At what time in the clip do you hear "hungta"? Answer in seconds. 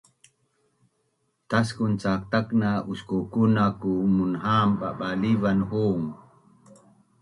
5.69-6.15